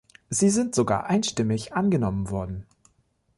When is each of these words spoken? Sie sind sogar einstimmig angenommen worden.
Sie 0.31 0.49
sind 0.49 0.73
sogar 0.73 1.05
einstimmig 1.11 1.73
angenommen 1.75 2.31
worden. 2.31 2.65